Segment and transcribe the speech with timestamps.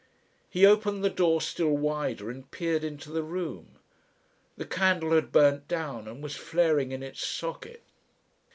[0.49, 3.77] He opened the door still wider and peered into the room.
[4.57, 7.83] The candle had burnt down and was flaring in its socket.